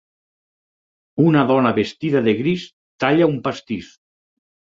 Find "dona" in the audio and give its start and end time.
1.51-1.73